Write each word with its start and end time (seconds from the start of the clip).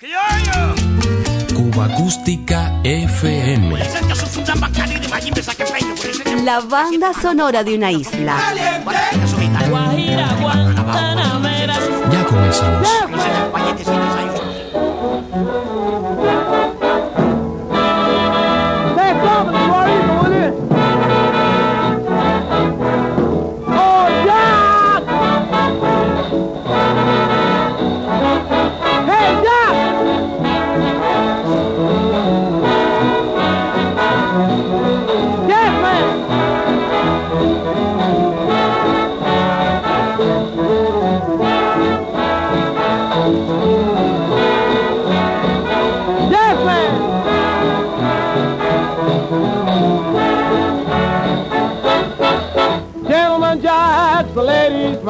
Cuba 0.00 1.86
Acústica 1.86 2.72
FM. 2.84 3.76
La 6.44 6.60
banda 6.60 7.12
sonora 7.12 7.64
de 7.64 7.74
una 7.74 7.90
isla. 7.90 8.36
Ya 12.12 12.24
comenzamos. 12.26 12.88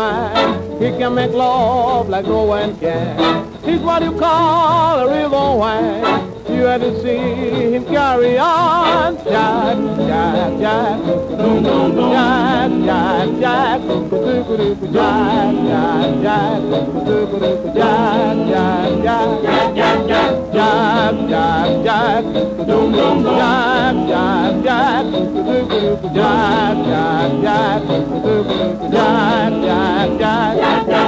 Man. 0.08 0.80
He 0.80 0.90
can 0.98 1.14
make 1.14 1.32
love 1.32 2.08
like 2.08 2.26
no 2.26 2.42
one 2.44 2.76
can. 2.78 3.52
He's 3.64 3.80
what 3.80 4.02
you 4.02 4.12
call 4.12 5.00
a 5.00 5.06
real 5.12 5.58
wine. 5.58 6.27
You 6.58 6.64
had 6.64 6.80
to 6.80 6.90
see 7.00 7.16
him 7.16 7.84
carry 7.84 8.36
on. 8.36 9.14
Jack, 9.18 9.78
Jack, 10.08 10.58
Jack. 10.58 10.98
Boom, 11.38 11.62
boom, 11.62 11.94
boom. 11.94 12.10
Jack, 12.10 12.70
Jack, 12.84 13.28
Jack. 13.38 13.80
Jack, 14.92 15.54
Jack, 15.68 16.18
Jack. 16.20 16.58
Jack, 17.78 18.36
Jack, 18.48 18.90
Jack. 19.04 19.42
Jack, 19.44 19.76
Jack, 19.76 20.08
Jack. 20.08 20.34
Jack, 20.52 21.14
Jack, 21.30 21.84
Jack. 21.84 22.24
Boom, 22.24 22.90
boom, 22.90 23.22
boom. 23.22 23.38
Jack, 23.38 23.94
Jack, 24.08 24.54
Jack. 24.64 25.06
Jack, 26.12 26.74
Jack, 26.88 27.30
Jack. 27.40 27.82
Jack, 28.90 28.90
Jack, 28.90 28.90
Jack. 28.90 29.18
Jack, 29.30 30.18
Jack, 30.58 30.86
Jack. 30.88 31.07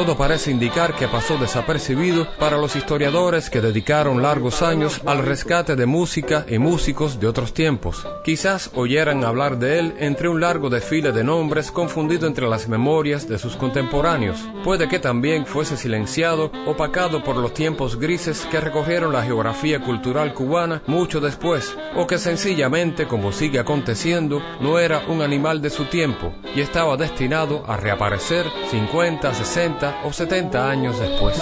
Todo 0.00 0.16
parece 0.16 0.50
indicar 0.50 0.94
que 0.94 1.08
pasó 1.08 1.36
desapercibido 1.36 2.26
para 2.38 2.56
los 2.56 2.74
historiadores 2.74 3.50
que 3.50 3.60
dedicaron 3.60 4.22
largos 4.22 4.62
años 4.62 5.02
al 5.04 5.18
rescate 5.18 5.76
de 5.76 5.84
música 5.84 6.46
y 6.48 6.58
músicos 6.58 7.20
de 7.20 7.26
otros 7.26 7.52
tiempos. 7.52 8.08
Quizás 8.24 8.70
oyeran 8.72 9.24
hablar 9.24 9.58
de 9.58 9.78
él 9.78 9.94
entre 9.98 10.30
un 10.30 10.40
largo 10.40 10.70
desfile 10.70 11.12
de 11.12 11.22
nombres 11.22 11.70
confundido 11.70 12.26
entre 12.26 12.48
las 12.48 12.66
memorias 12.66 13.28
de 13.28 13.38
sus 13.38 13.56
contemporáneos. 13.56 14.38
Puede 14.64 14.88
que 14.88 15.00
también 15.00 15.44
fuese 15.44 15.76
silenciado, 15.76 16.50
opacado 16.64 17.22
por 17.22 17.36
los 17.36 17.52
tiempos 17.52 18.00
grises 18.00 18.48
que 18.50 18.58
recorrieron 18.58 19.12
la 19.12 19.22
geografía 19.22 19.80
cultural 19.80 20.32
cubana 20.32 20.82
mucho 20.86 21.20
después, 21.20 21.76
o 21.94 22.06
que 22.06 22.16
sencillamente, 22.16 23.06
como 23.06 23.32
sigue 23.32 23.58
aconteciendo, 23.58 24.40
no 24.62 24.78
era 24.78 25.02
un 25.08 25.20
animal 25.20 25.60
de 25.60 25.68
su 25.68 25.84
tiempo 25.84 26.32
y 26.56 26.62
estaba 26.62 26.96
destinado 26.96 27.64
a 27.68 27.76
reaparecer 27.76 28.46
50, 28.70 29.34
60 29.34 29.89
o 30.04 30.12
70 30.12 30.70
años 30.70 30.98
después. 30.98 31.40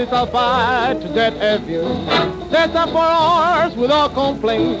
Ladies 0.00 0.14
all 0.14 0.26
fight 0.26 0.98
to 1.02 1.08
get 1.08 1.34
a 1.40 1.58
view. 1.58 1.84
Set 2.50 2.74
up 2.74 2.88
for 2.88 2.98
hours 2.98 3.76
without 3.76 4.14
complaint, 4.14 4.80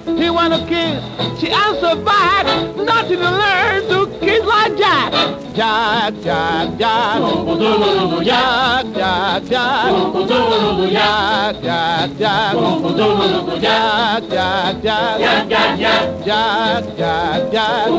He 0.05 0.29
want 0.29 0.53
to 0.53 0.65
kiss, 0.67 1.39
she 1.39 1.51
answer 1.51 1.95
back. 2.03 2.45
Nothing 2.75 3.19
to 3.19 3.31
learn 3.31 3.87
to 3.89 4.10
kiss 4.21 4.45
like 4.45 4.77
Jack. 4.77 5.11
Jack, 5.53 6.13
Jack, 6.23 6.77
Jack. 6.77 7.19
Jack, 8.23 8.85
Jack, 8.93 9.43
Jack. 9.49 9.91
Jack, 10.91 11.55
Jack, 11.61 12.09
Jack. 12.17 12.55
Jack, 13.61 14.23
Jack, 14.29 14.81
Jack. 14.81 15.11
Jack, 15.11 15.41
Jack, 16.21 16.61
Jack. 16.61 16.61
Jack, 16.61 16.97
Jack, 17.01 17.49
Jack. 17.61 17.91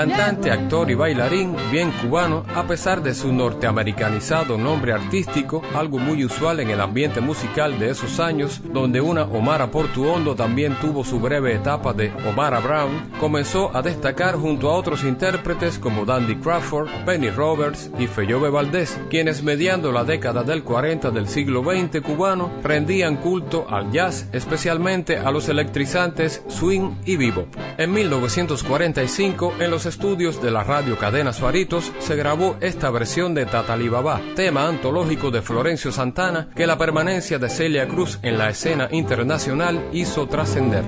Cantante 0.03 0.51
actor 0.51 0.91
y 0.91 0.97
bailarín 0.97 1.55
bien 1.71 1.93
cubano, 1.93 2.45
a 2.57 2.67
pesar 2.67 3.05
de 3.05 3.15
su 3.15 3.33
norteamericanizado 3.33 4.59
nombre 4.59 4.93
artístico, 4.93 5.63
algo 5.77 6.01
muy 6.01 6.25
usual 6.25 6.59
en 6.59 6.71
el 6.71 6.81
ambiente 6.81 7.21
musical 7.21 7.79
de 7.79 7.91
esos 7.91 8.19
años, 8.19 8.61
donde 8.65 9.01
una 9.01 9.23
Omara 9.23 9.71
Portuondo 9.71 10.35
también 10.35 10.75
tuvo 10.81 11.05
su 11.05 11.21
breve 11.21 11.55
etapa 11.55 11.93
de 11.93 12.13
Omara 12.29 12.59
Brown, 12.59 13.13
comenzó 13.21 13.71
a 13.77 13.81
destacar 13.81 14.35
junto 14.35 14.69
a 14.69 14.75
otros 14.75 15.05
intérpretes 15.05 15.79
como 15.79 16.05
Dandy 16.05 16.35
Crawford, 16.35 16.89
Penny 17.07 17.31
Roberts 17.31 17.89
y 17.97 18.09
Feyove 18.09 18.51
Valdés, 18.51 18.99
quienes 19.09 19.45
mediando 19.45 19.93
la 19.93 20.03
década 20.03 20.43
del 20.43 20.65
40 20.65 21.13
del 21.13 21.29
siglo 21.29 21.63
XX 21.63 22.01
cubano 22.01 22.51
rendían 22.65 23.19
culto 23.19 23.69
al 23.71 23.93
jazz, 23.93 24.29
especialmente 24.33 25.19
a 25.19 25.31
los 25.31 25.49
electrizantes 25.49 26.43
swing 26.49 26.97
y 27.05 27.15
bebop. 27.15 27.47
En 27.79 27.93
1945, 27.93 29.55
en 29.61 29.71
los 29.71 29.92
estudios 29.93 30.41
de 30.41 30.51
la 30.51 30.65
radio 30.65 30.97
cadena 30.97 31.35
Suaritos, 31.35 31.93
se 31.99 32.17
grabó 32.17 32.57
esta 32.61 32.91
versión 32.91 33.35
de 33.35 33.45
Tatalibaba, 33.45 34.23
tema 34.35 34.67
antológico 34.67 35.31
de 35.31 35.43
Florencio 35.43 35.93
Santana 35.93 36.49
que 36.57 36.67
la 36.67 36.79
permanencia 36.79 37.39
de 37.39 37.51
Celia 37.51 37.87
Cruz 37.87 38.19
en 38.23 38.39
la 38.39 38.49
escena 38.49 38.89
internacional 38.91 39.87
hizo 39.93 40.27
trascender. 40.27 40.85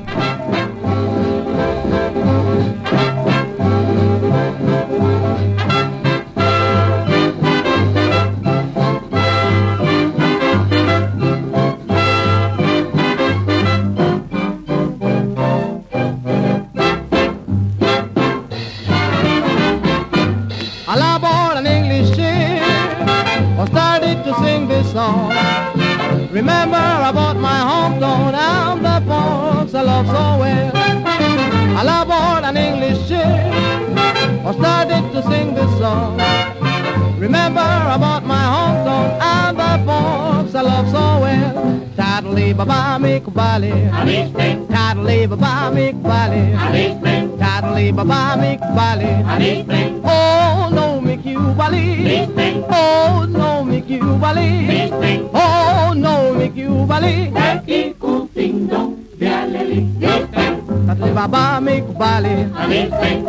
Remember 26.35 26.77
I 26.77 27.13
bought 27.13 27.37
my 27.37 27.61
hometown 27.71 28.35
and 28.35 28.85
the 28.85 29.01
folks 29.09 29.73
I 29.73 29.83
love 29.83 30.07
so 30.07 30.39
well. 30.41 30.73
I 31.79 31.83
love 31.85 32.11
all 32.11 32.45
an 32.45 32.57
English 32.57 33.09
eh, 33.11 33.23
ship. 33.23 34.45
I 34.45 34.53
started 34.53 35.13
to 35.13 35.23
sing 35.31 35.55
this 35.55 35.71
song. 35.79 36.64
Remember 37.25 37.63
I 37.63 37.97
bought 37.97 38.25
my 38.27 38.45
hometown 38.55 39.09
and 39.33 39.57
the 39.57 39.73
folks 39.87 40.55
I 40.55 40.61
love 40.61 40.89
so 40.91 41.05
well. 41.25 41.55
Tattly 41.97 42.55
baba 42.55 42.99
me 43.01 43.19
kubali. 43.19 43.73
Tattly 44.69 45.27
baba 45.31 45.75
me 45.75 45.93
kubali. 45.93 46.43
Tattly 47.41 47.97
baba 47.97 48.37
me 48.37 48.59
kubali. 48.59 49.13
Oh 50.05 50.69
no 50.71 51.01
me 51.01 51.17
kubali. 51.17 51.85
Oh 52.69 53.25
no 53.27 53.65
me 53.65 53.81
kubali. 53.81 55.31
Oh 55.33 55.95
no 55.97 56.35
me 56.35 56.49
kubali. 56.51 57.15
Tattly 60.87 61.11
baba 61.15 61.61
me 61.61 61.81
kubali. 61.81 62.35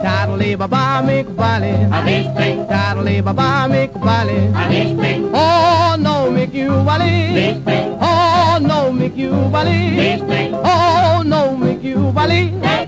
Tattly 0.03 0.49
baba 0.57 1.01
me 1.05 1.23
kubali. 1.23 1.71
Tattly 2.69 3.15
baba 3.23 3.67
me 3.71 3.87
kubali. 3.87 4.37
Oh 5.33 5.95
no 5.97 6.31
me 6.31 6.45
kubali. 6.47 7.13
Oh 8.01 8.57
no 8.61 8.91
me 8.91 9.09
kubali. 9.09 9.77
Oh 10.63 11.23
no 11.25 11.55
me 11.57 11.75
kubali. 11.75 12.41
I 12.63 12.85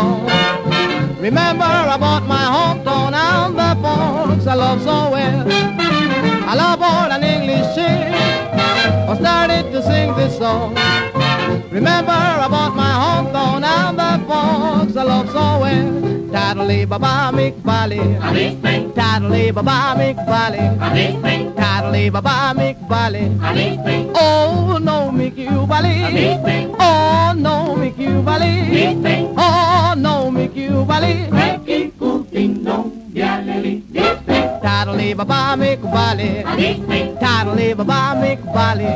song. 0.00 0.26
Remember 1.20 1.64
I 1.64 1.96
bought 1.98 2.24
my 2.26 2.44
hometown 2.56 3.12
and 3.12 3.52
the 3.60 3.70
folks 3.82 4.46
I 4.46 4.54
love 4.54 4.80
so 4.80 4.96
well. 5.14 5.46
I 6.50 6.54
love 6.54 6.80
all 6.82 7.10
an 7.16 7.22
English 7.22 7.74
chick. 7.74 8.14
I 9.10 9.16
started 9.18 9.70
to 9.72 9.82
sing 9.82 10.14
this 10.16 10.38
song. 10.38 11.09
Remember 11.80 12.12
I 12.12 12.46
bought 12.46 12.76
my 12.76 12.92
home 12.92 13.32
phone 13.32 13.64
and 13.64 13.98
the 13.98 14.10
fox 14.28 14.94
I 14.94 15.02
love 15.02 15.28
so 15.30 15.60
well. 15.62 15.88
Tattly 16.30 16.86
baba 16.86 17.32
mik 17.34 17.54
bali. 17.64 18.00
Tattly 18.98 19.50
baba 19.50 19.94
mik 19.96 20.16
bali. 20.28 20.60
Baba 22.12 22.52
mik. 22.54 22.76
Oh 24.14 24.76
no 24.78 25.10
mik 25.10 25.38
you. 25.38 25.66
Oh 26.78 27.32
no 27.34 27.76
mik 27.76 27.96
you. 27.96 28.24
Oh 29.38 29.94
no 29.96 30.30
mik 30.30 30.54
you 30.54 30.84
bali. 30.84 31.14
Tiddly 34.90 35.14
baba 35.14 35.56
make 35.56 35.82
wally. 35.84 36.42
Tiddly 36.42 37.74
baba 37.76 38.20
make 38.20 38.44
wally. 38.44 38.90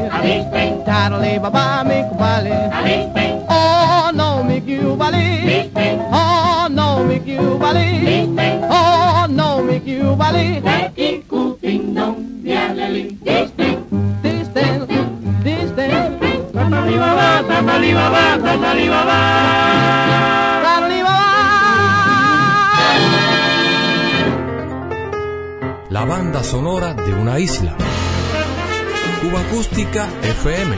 Tiddly 0.85 1.39
baba 1.39 1.85
make 1.87 2.11
wally. 2.19 3.47
Oh 3.49 4.11
no, 4.13 4.43
make 4.43 4.67
you 4.67 4.95
wally. 4.95 5.71
Oh 6.13 6.67
no, 6.69 7.05
make 7.05 7.27
you 7.27 7.57
wally. 7.59 8.27
Oh 8.69 9.27
no, 9.31 9.63
make 9.63 9.87
you 9.87 10.15
wally. 10.15 10.61
Daqui 10.63 11.23
cupim 11.29 11.95
não 11.95 12.17
vier 12.43 12.75
ali. 12.83 13.17
This 13.23 13.51
thing, 13.53 13.87
this 14.23 14.49
thing, 14.49 14.87
this 15.45 15.71
thing. 15.77 16.19
Tattle, 16.53 16.99
baba, 16.99 17.45
papali 17.47 17.95
baba, 17.95 18.39
papali 18.43 18.89
baba. 18.89 20.54
La 25.95 26.05
banda 26.05 26.43
sonora 26.43 26.93
de 26.93 27.15
una 27.15 27.39
isla. 27.39 27.77
Cuba 29.23 29.43
Acústica 29.43 30.09
FM. 30.25 30.77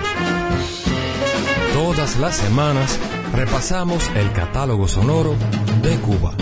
Todas 1.72 2.18
las 2.18 2.36
semanas 2.36 2.98
repasamos 3.34 4.06
el 4.14 4.30
catálogo 4.32 4.86
sonoro 4.86 5.34
de 5.80 5.96
Cuba. 6.00 6.34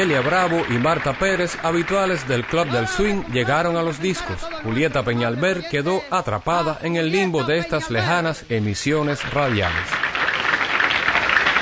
Delia 0.00 0.22
Bravo 0.22 0.62
y 0.70 0.78
Marta 0.78 1.12
Pérez, 1.12 1.58
habituales 1.62 2.26
del 2.26 2.46
Club 2.46 2.70
del 2.70 2.88
Swing, 2.88 3.22
llegaron 3.34 3.76
a 3.76 3.82
los 3.82 4.00
discos. 4.00 4.38
Julieta 4.62 5.02
Peñalver 5.02 5.68
quedó 5.70 6.00
atrapada 6.10 6.78
en 6.80 6.96
el 6.96 7.10
limbo 7.10 7.44
de 7.44 7.58
estas 7.58 7.90
lejanas 7.90 8.46
emisiones 8.48 9.30
radiales. 9.30 10.09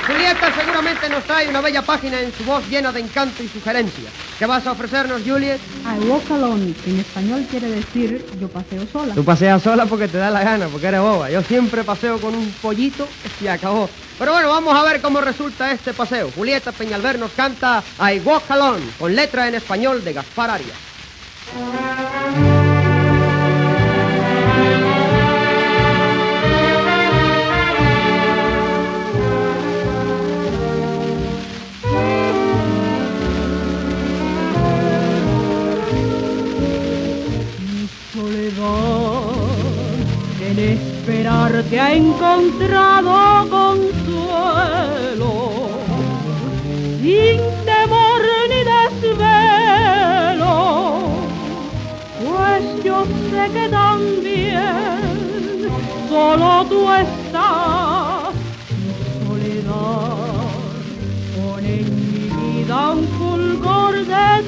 Julieta 0.08 0.50
seguramente 0.58 1.06
nos 1.10 1.22
trae 1.24 1.48
una 1.48 1.60
bella 1.60 1.82
página 1.82 2.18
en 2.18 2.32
su 2.32 2.42
voz 2.44 2.66
llena 2.70 2.90
de 2.92 3.00
encanto 3.00 3.42
y 3.42 3.48
sugerencias. 3.48 4.10
¿Qué 4.38 4.46
vas 4.46 4.66
a 4.66 4.72
ofrecernos, 4.72 5.20
Juliet? 5.22 5.60
I 5.84 6.08
walk 6.08 6.30
alone, 6.30 6.72
que 6.82 6.90
en 6.90 7.00
español 7.00 7.46
quiere 7.50 7.68
decir 7.68 8.24
yo 8.40 8.48
paseo 8.48 8.86
sola. 8.90 9.14
Tú 9.14 9.22
paseas 9.22 9.62
sola 9.62 9.84
porque 9.84 10.08
te 10.08 10.16
da 10.16 10.30
la 10.30 10.42
gana, 10.42 10.68
porque 10.68 10.86
eres 10.86 11.00
boba. 11.00 11.30
Yo 11.30 11.42
siempre 11.42 11.84
paseo 11.84 12.18
con 12.22 12.34
un 12.34 12.50
pollito 12.62 13.06
y 13.38 13.48
acabó. 13.48 13.90
Pero 14.18 14.32
bueno, 14.32 14.48
vamos 14.48 14.74
a 14.74 14.82
ver 14.82 15.02
cómo 15.02 15.20
resulta 15.20 15.72
este 15.72 15.92
paseo. 15.92 16.30
Julieta 16.34 16.72
Peñalver 16.72 17.18
nos 17.18 17.32
canta 17.32 17.82
I 18.00 18.20
Walk 18.20 18.50
Alone, 18.50 18.86
con 18.98 19.14
letra 19.14 19.46
en 19.46 19.56
español 19.56 20.02
de 20.02 20.14
Gaspar 20.14 20.52
Arias. 20.52 22.47
Esperarte 41.48 41.80
ha 41.80 41.94
encontrado 41.94 43.48
consuelo 43.48 45.32
sin 47.00 47.40
temor 47.64 48.22
ni 48.50 48.60
desvelo. 48.74 50.56
Pues 52.20 52.62
yo 52.84 52.96
sé 53.30 53.42
que 53.52 53.68
también 53.70 54.60
solo 56.08 56.66
tú 56.68 56.80
estás. 56.92 58.34
Mi 58.76 58.92
soledad 59.26 60.16
pone 61.34 61.72
en 61.80 61.88
mi 61.96 62.24
vida 62.62 62.78
un 62.90 63.02
fulgor 63.18 63.94
de 64.04 64.47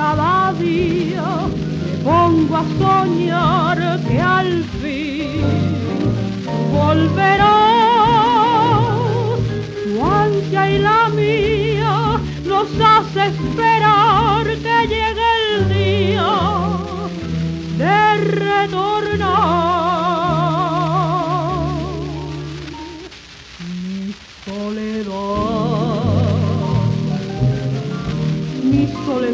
cada 0.00 0.54
día 0.54 1.28
me 1.84 1.92
pongo 2.08 2.54
a 2.62 2.64
soñar 2.80 3.78
que 4.06 4.18
al 4.38 4.52
fin 4.80 5.42
volverás. 6.72 7.50
Tu 9.84 9.92
ansia 10.22 10.62
y 10.74 10.76
la 10.88 11.02
mía 11.20 11.96
nos 12.50 12.68
hace 12.92 13.20
esperar 13.32 14.46
que 14.64 14.76
llegue 14.92 15.30
el 15.42 15.54
día 15.80 16.30
de 17.80 17.98
retornar. 18.46 19.50
Mi 23.68 24.14
soledad, 24.44 25.39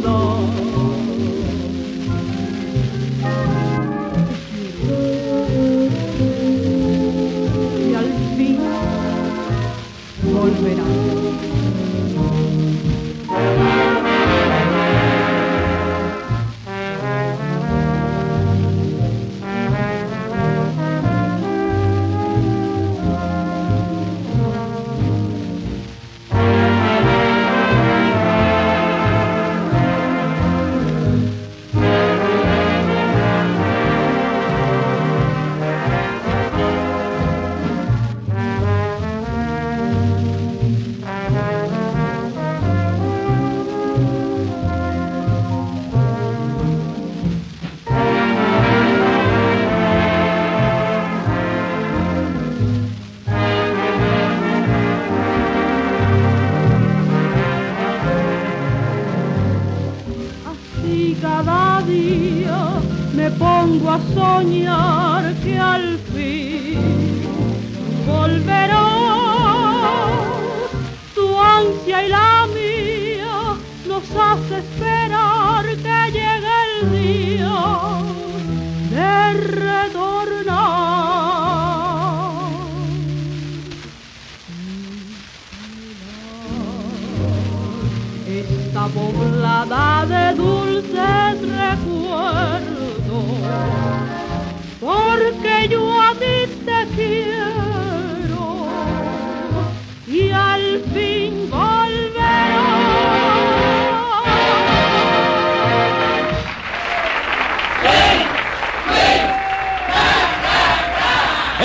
soledad. 0.07 0.65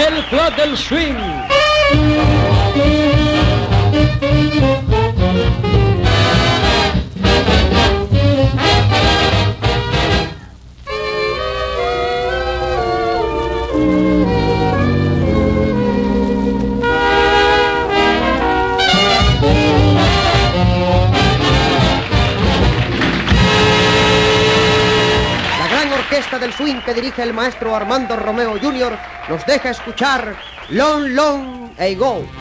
El 0.08 0.26
Club 0.26 0.56
del 0.56 0.76
Swing. 0.76 1.51
Del 26.40 26.54
swing 26.54 26.82
que 26.86 26.94
dirige 26.94 27.24
el 27.24 27.34
maestro 27.34 27.76
Armando 27.76 28.16
Romeo 28.16 28.58
Jr. 28.60 28.98
nos 29.28 29.46
deja 29.46 29.72
escuchar 29.72 30.36
Long 30.70 31.08
Long 31.10 31.72
Ago. 31.78 32.24
Y 32.24 32.41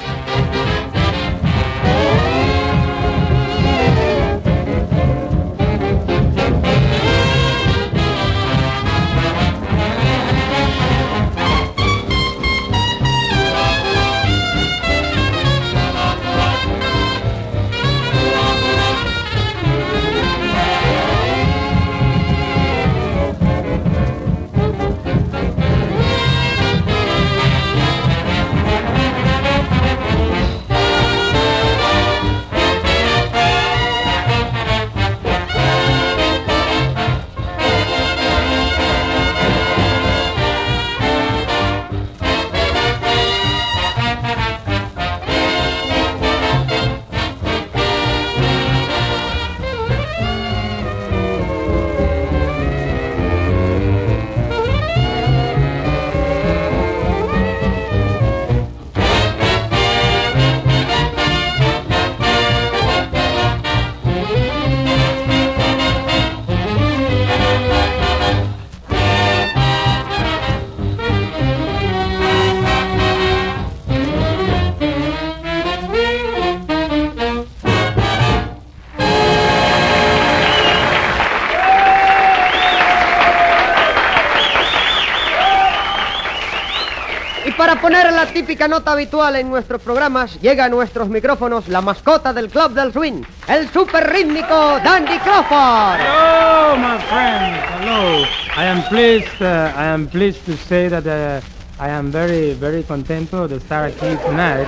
para 87.71 87.83
poner 87.83 88.13
la 88.13 88.27
típica 88.27 88.67
nota 88.67 88.91
habitual 88.91 89.37
en 89.37 89.49
nuestros 89.49 89.81
programas, 89.81 90.41
llega 90.41 90.65
a 90.65 90.69
nuestros 90.69 91.09
micrófonos 91.09 91.69
la 91.69 91.81
mascota 91.81 92.33
del 92.33 92.49
Club 92.49 92.73
del 92.73 92.93
Swing, 92.93 93.23
el 93.47 93.71
super 93.71 94.11
rítmico 94.11 94.81
Dandy 94.83 95.17
Crawford. 95.21 96.01
Hello, 96.01 96.77
my 96.77 96.99
friends. 96.99 97.63
Hello. 97.79 98.25
I 98.57 98.65
am 98.65 98.83
pleased. 98.89 99.41
Uh, 99.41 99.71
I 99.77 99.85
am 99.85 100.09
pleased 100.09 100.45
to 100.47 100.57
say 100.57 100.89
that 100.89 101.07
uh, 101.07 101.41
I 101.81 101.91
am 101.91 102.11
very, 102.11 102.55
very 102.55 102.83
contento 102.83 103.47
de 103.47 103.59
estar 103.59 103.85
aquí 103.85 104.17
tonight. 104.27 104.67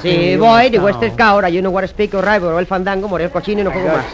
Sí, 0.00 0.34
voy, 0.38 0.70
digo, 0.70 0.88
este 0.88 1.08
es 1.08 1.20
ahora, 1.20 1.50
you 1.50 1.60
know 1.60 1.70
what 1.70 1.86
speak, 1.86 2.14
alright, 2.14 2.40
pero 2.40 2.58
el 2.58 2.66
fandango, 2.66 3.08
morir 3.08 3.28
cochino 3.28 3.60
y 3.60 3.64
no 3.64 3.72
juego 3.72 3.88
más. 3.88 4.06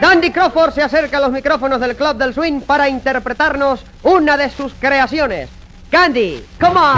Dandy 0.00 0.32
Crawford 0.32 0.72
se 0.72 0.82
acerca 0.82 1.18
a 1.18 1.20
los 1.20 1.30
micrófonos 1.30 1.78
del 1.78 1.94
Club 1.94 2.16
del 2.16 2.34
Swing 2.34 2.62
para 2.62 2.88
interpretarnos 2.88 3.84
una 4.02 4.36
de 4.36 4.50
sus 4.50 4.74
creaciones. 4.74 5.61
Candy, 5.92 6.42
come 6.58 6.78
on. 6.78 6.96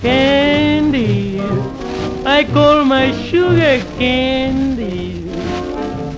Candy, 0.00 1.40
I 2.24 2.44
call 2.52 2.84
my 2.84 3.10
sugar 3.24 3.82
candy 3.98 5.24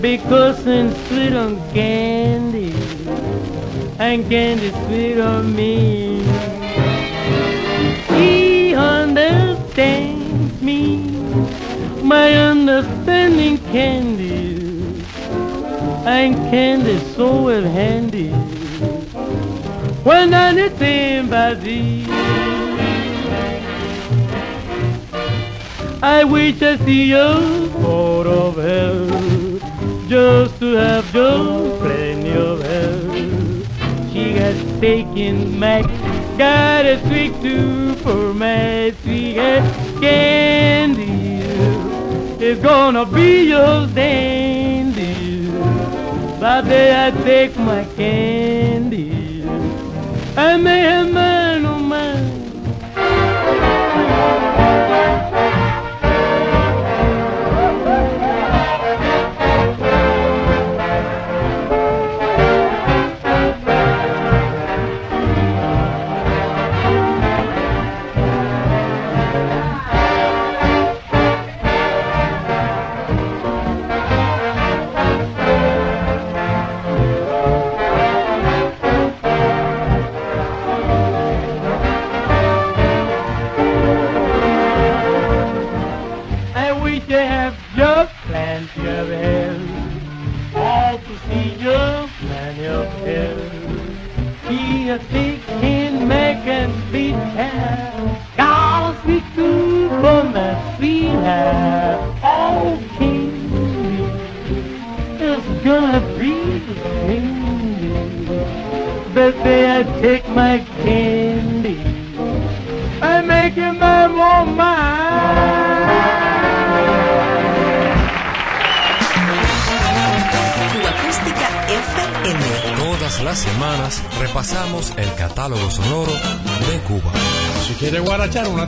because 0.02 0.66
it's 0.66 1.08
sweet 1.08 1.32
on 1.32 1.56
candy 1.72 2.74
and 3.98 4.28
candy 4.28 4.68
sweet 4.84 5.18
on 5.18 5.56
me. 5.56 6.22
He 8.18 8.74
understands 8.74 10.60
me, 10.60 11.11
my 12.12 12.34
understanding 12.34 13.56
candy 13.72 14.56
and 16.04 16.34
candy 16.50 16.98
so 17.14 17.44
well 17.44 17.62
handy 17.62 18.28
when 20.08 20.34
I 20.34 20.52
need 20.52 20.76
sympathy. 20.76 22.04
I 26.02 26.24
wish 26.24 26.60
I 26.60 26.76
see 26.84 27.04
you 27.14 27.30
out 27.94 28.26
of 28.26 28.56
hell 28.66 29.08
just 30.06 30.60
to 30.60 30.68
have 30.84 31.10
just 31.14 31.78
plenty 31.80 32.32
of 32.32 32.60
hell. 32.70 33.02
She 34.12 34.32
has 34.42 34.58
taken 34.82 35.58
Mac, 35.58 35.86
got 36.36 36.84
a 36.84 37.00
sweet 37.06 37.32
tooth 37.40 38.02
for 38.02 38.34
my 38.34 38.92
sweet 39.02 39.36
candy. 40.04 41.21
It's 42.44 42.60
gonna 42.60 43.06
be 43.06 43.50
your 43.50 43.86
dandy. 43.86 45.46
But 46.40 46.62
day 46.62 46.90
I 47.06 47.12
take 47.22 47.56
my 47.56 47.84
candy. 47.94 49.44
I 50.36 50.56
may 50.56 50.80
have 50.80 51.12
mine 51.12 51.64
on 51.64 51.82
mine. 51.84 52.42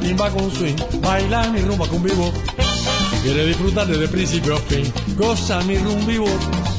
timba 0.04 0.30
con 0.30 0.50
swing, 0.50 0.76
baila 1.00 1.48
mi 1.48 1.60
rumba 1.60 1.86
con 1.88 2.02
vivo. 2.02 2.30
Si 3.10 3.16
quieres 3.22 3.46
disfrutar 3.46 3.86
desde 3.86 4.06
principio 4.08 4.56
a 4.56 4.58
fin, 4.58 4.92
goza 5.16 5.60
mi 5.62 5.76
rumba 5.78 6.06
vivo. 6.06 6.73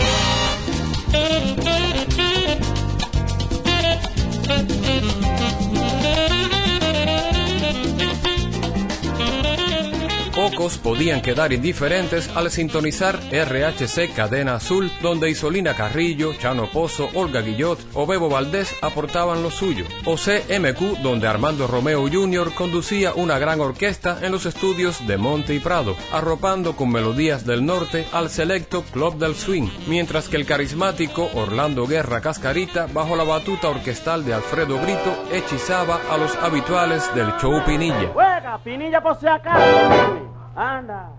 podían 10.73 11.21
quedar 11.21 11.54
indiferentes 11.54 12.30
al 12.36 12.49
sintonizar 12.49 13.19
RHC 13.32 14.13
Cadena 14.15 14.56
Azul, 14.56 14.91
donde 15.01 15.30
Isolina 15.30 15.75
Carrillo, 15.75 16.34
Chano 16.34 16.69
Pozo, 16.71 17.10
Olga 17.13 17.41
Guillot 17.41 17.80
o 17.93 18.06
Bebo 18.06 18.30
Valdés 18.30 18.73
aportaban 18.82 19.43
lo 19.43 19.51
suyo, 19.51 19.86
o 20.06 20.15
CMQ, 20.15 21.01
donde 21.01 21.28
Armando 21.28 21.67
Romeo 21.67 22.10
Jr. 22.12 22.54
conducía 22.54 23.13
una 23.13 23.38
gran 23.38 23.62
orquesta 23.62 24.19
en 24.21 24.32
los 24.32 24.45
estudios 24.45 25.06
de 25.08 25.17
Monte 25.17 25.54
y 25.54 25.60
Prado, 25.60 25.95
arropando 26.12 26.75
con 26.75 26.91
melodías 26.91 27.45
del 27.45 27.65
norte 27.65 28.08
al 28.12 28.30
selecto 28.30 28.84
Club 28.91 29.17
del 29.17 29.36
Swing, 29.36 29.69
mientras 29.88 30.28
que 30.28 30.38
el 30.38 30.45
carismático 30.45 31.30
Orlando 31.36 31.86
Guerra 31.86 32.21
Cascarita, 32.21 32.88
bajo 32.91 33.15
la 33.15 33.23
batuta 33.23 33.69
orquestal 33.69 34.25
de 34.25 34.34
Alfredo 34.34 34.80
Brito, 34.80 35.25
hechizaba 35.32 36.01
a 36.10 36.17
los 36.17 36.36
habituales 36.38 37.04
del 37.13 37.32
show 37.38 37.63
Pinilla. 37.65 38.10
¡Juega, 38.13 38.60
Pinilla 38.63 39.01
por 39.01 39.19
si 39.19 39.28
acaso! 39.28 40.35
anda. 40.56 41.12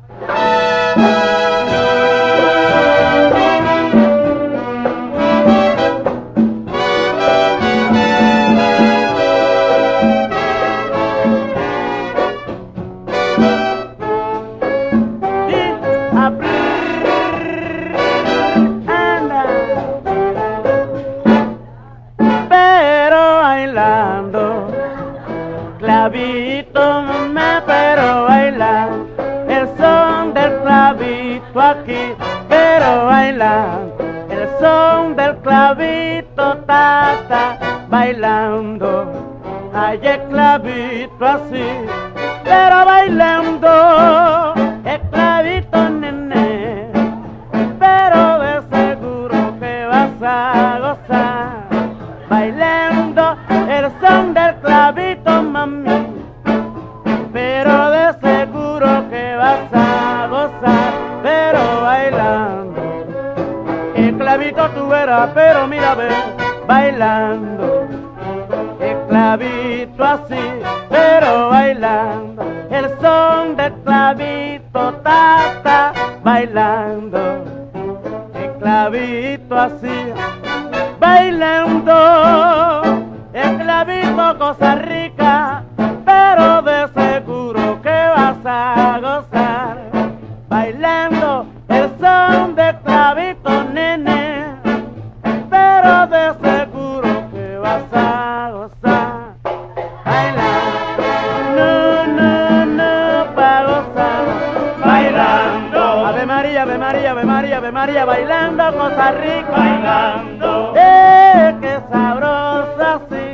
bailando. 109.57 110.75
Eh, 110.77 111.55
qué 111.61 111.81
sabrosa 111.91 113.01
sí. 113.11 113.26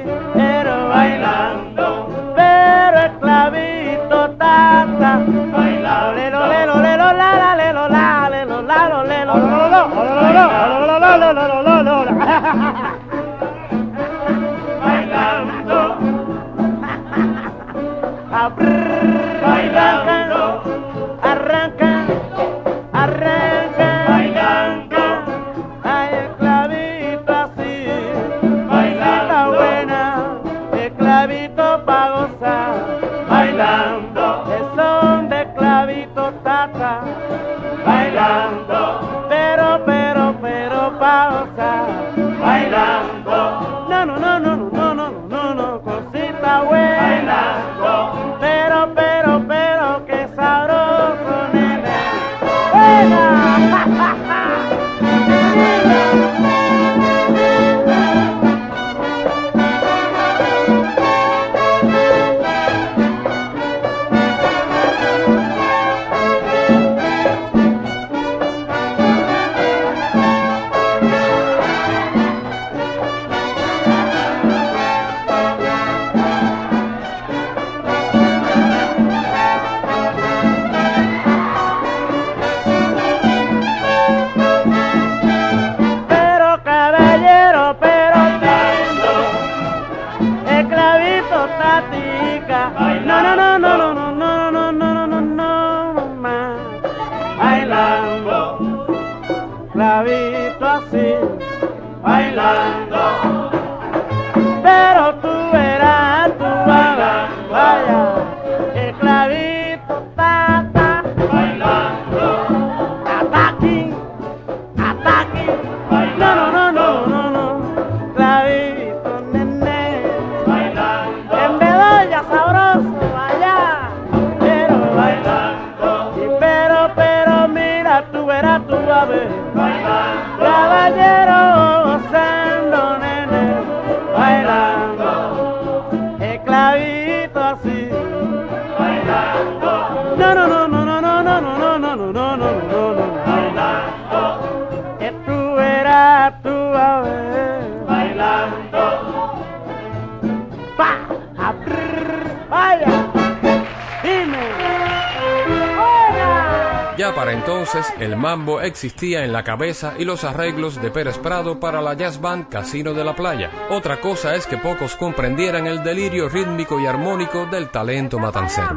existía 158.65 159.25
en 159.25 159.33
la 159.33 159.45
cabeza 159.45 159.95
y 159.99 160.05
los 160.05 160.25
arreglos 160.25 160.81
de 160.81 160.91
Pérez 160.91 161.19
Prado 161.19 161.61
para 161.61 161.81
la 161.81 161.95
jazz 161.95 162.21
band 162.21 162.49
Casino 162.49 162.95
de 162.95 163.05
la 163.05 163.15
Playa. 163.15 163.51
Otra 163.71 164.01
cosa 164.01 164.35
es 164.35 164.47
que 164.47 164.57
pocos 164.57 164.97
comprendieran 164.97 165.67
el 165.67 165.83
delirio 165.83 166.29
rítmico 166.29 166.81
y 166.81 166.87
armónico 166.87 167.47
del 167.47 167.71
talento 167.71 168.19
matancero. 168.19 168.77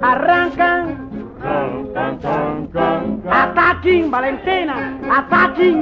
arrancan. 0.00 0.82
Ataquen, 3.40 4.10
Valentina, 4.10 4.76
ataquen. 5.18 5.76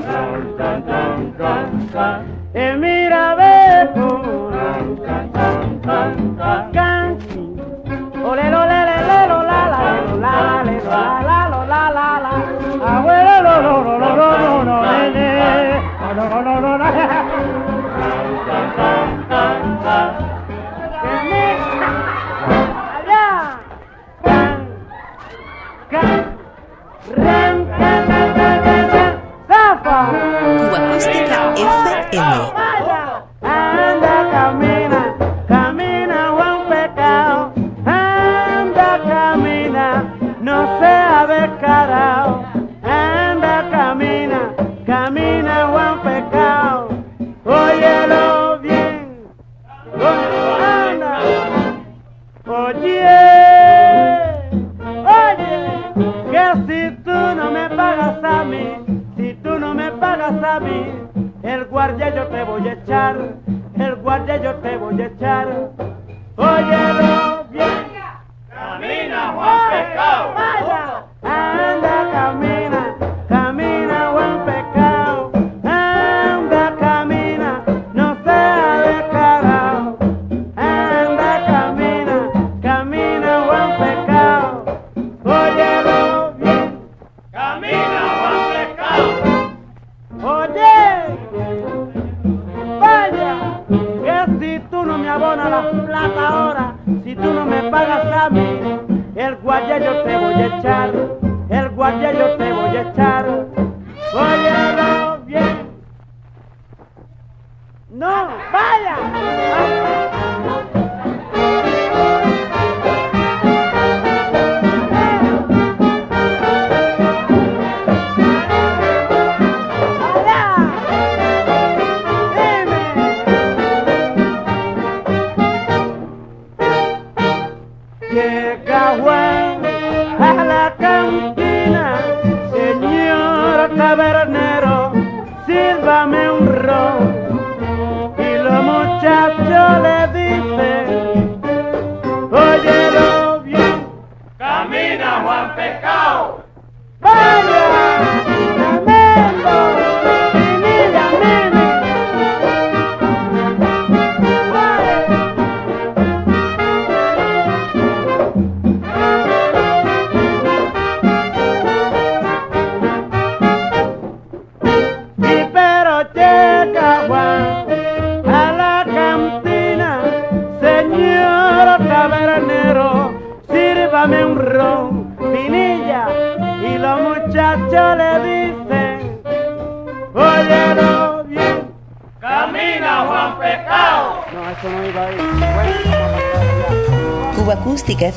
No, 107.90 108.28
vaya. 108.52 109.77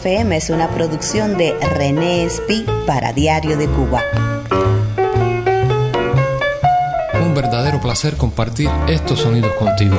FM 0.01 0.35
es 0.35 0.49
una 0.49 0.67
producción 0.69 1.37
de 1.37 1.53
René 1.77 2.23
Espi 2.23 2.65
para 2.87 3.13
Diario 3.13 3.55
de 3.55 3.67
Cuba. 3.67 4.01
Un 7.23 7.35
verdadero 7.35 7.79
placer 7.79 8.15
compartir 8.17 8.67
estos 8.87 9.19
sonidos 9.19 9.53
contigo. 9.53 9.95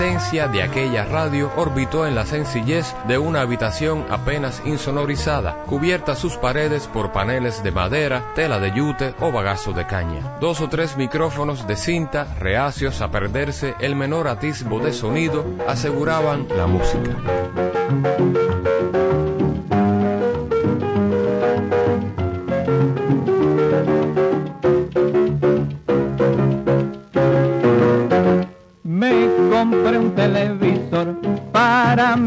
Esencia 0.00 0.48
de 0.48 0.62
aquella 0.62 1.04
radio 1.04 1.52
orbitó 1.56 2.06
en 2.06 2.14
la 2.14 2.24
sencillez 2.24 2.96
de 3.06 3.18
una 3.18 3.42
habitación 3.42 4.06
apenas 4.08 4.62
insonorizada, 4.64 5.62
cubierta 5.66 6.16
sus 6.16 6.38
paredes 6.38 6.86
por 6.86 7.12
paneles 7.12 7.62
de 7.62 7.70
madera, 7.70 8.32
tela 8.34 8.58
de 8.58 8.72
yute 8.72 9.14
o 9.20 9.30
bagazo 9.30 9.74
de 9.74 9.86
caña. 9.86 10.38
Dos 10.40 10.62
o 10.62 10.70
tres 10.70 10.96
micrófonos 10.96 11.66
de 11.66 11.76
cinta, 11.76 12.24
reacios 12.38 13.02
a 13.02 13.10
perderse 13.10 13.74
el 13.78 13.94
menor 13.94 14.26
atisbo 14.26 14.80
de 14.80 14.94
sonido, 14.94 15.44
aseguraban 15.68 16.46
la 16.56 16.66
música. 16.66 17.18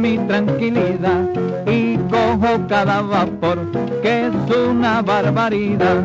Mi 0.04 0.18
tranquilidad 0.18 1.30
y 1.66 1.98
cojo 2.12 2.68
cada 2.68 3.02
vapor 3.02 3.58
que 4.02 4.28
es 4.28 4.34
una 4.54 5.02
barbaridad. 5.02 6.04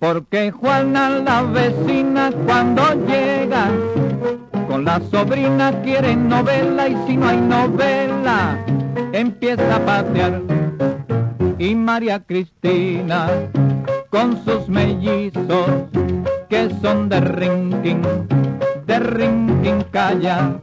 Porque 0.00 0.50
Juana 0.50 1.08
la 1.20 1.42
vecina 1.42 2.32
cuando 2.44 2.82
llega 3.06 3.70
con 4.66 4.84
la 4.84 5.00
sobrina 5.12 5.70
quiere 5.84 6.16
novela 6.16 6.88
y 6.88 6.96
si 7.06 7.16
no 7.16 7.28
hay 7.28 7.40
novela 7.40 8.58
empieza 9.12 9.76
a 9.76 9.84
patear. 9.86 10.42
Y 11.58 11.76
María 11.76 12.18
Cristina 12.24 13.28
con 14.10 14.44
sus 14.44 14.68
mellizos 14.68 15.70
que 16.48 16.68
son 16.82 17.08
de 17.08 17.20
rinquín, 17.20 18.02
de 18.84 18.98
rinquín 18.98 19.84
calla. 19.92 20.58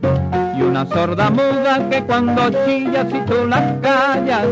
Y 0.60 0.62
una 0.62 0.86
sorda 0.86 1.30
muda 1.30 1.90
que 1.90 2.04
cuando 2.04 2.50
chilla 2.66 3.06
si 3.10 3.22
tú 3.22 3.48
la 3.48 3.80
callas, 3.80 4.46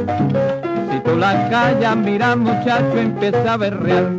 si 0.90 1.00
tú 1.02 1.18
la 1.18 1.50
callas, 1.50 1.98
mira 1.98 2.34
muchacho 2.38 2.98
empieza 2.98 3.54
a 3.54 3.58
berrear. 3.58 4.14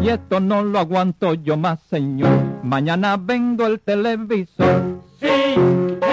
Y 0.00 0.08
esto 0.08 0.40
no 0.40 0.62
lo 0.62 0.78
aguanto 0.78 1.34
yo 1.34 1.58
más, 1.58 1.80
señor. 1.90 2.30
Mañana 2.62 3.18
vengo 3.18 3.66
el 3.66 3.80
televisor. 3.80 5.02
Sí, 5.20 5.26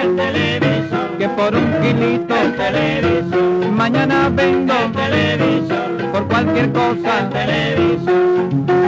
el 0.01 0.15
televisor. 0.17 1.17
Que 1.17 1.29
por 1.29 1.55
un 1.55 1.71
kilito. 1.81 2.35
El 2.35 2.55
televisor. 2.57 3.71
Mañana 3.71 4.29
vengo. 4.35 4.73
El 4.73 4.91
televisor. 4.91 6.11
Por 6.11 6.27
cualquier 6.27 6.73
cosa. 6.73 7.19
El 7.21 7.29
televisor. 7.29 8.86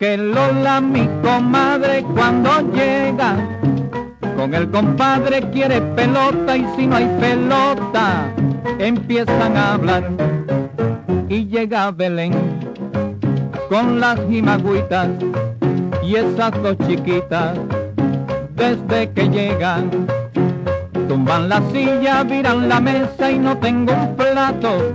Porque 0.00 0.16
Lola, 0.16 0.80
mi 0.80 1.06
comadre, 1.22 2.02
cuando 2.14 2.48
llega, 2.72 3.36
con 4.34 4.54
el 4.54 4.70
compadre 4.70 5.42
quiere 5.50 5.82
pelota 5.94 6.56
y 6.56 6.66
si 6.74 6.86
no 6.86 6.96
hay 6.96 7.04
pelota, 7.20 8.32
empiezan 8.78 9.58
a 9.58 9.74
hablar. 9.74 10.10
Y 11.28 11.44
llega 11.48 11.90
Belén 11.90 12.32
con 13.68 14.00
las 14.00 14.18
jimagüitas 14.26 15.10
y 16.02 16.16
esas 16.16 16.50
dos 16.62 16.78
chiquitas, 16.86 17.58
desde 18.56 19.10
que 19.10 19.28
llegan, 19.28 19.90
tumban 21.08 21.50
la 21.50 21.60
silla, 21.72 22.22
viran 22.22 22.70
la 22.70 22.80
mesa 22.80 23.30
y 23.30 23.38
no 23.38 23.54
tengo 23.58 23.92
un 23.92 24.16
plato. 24.16 24.94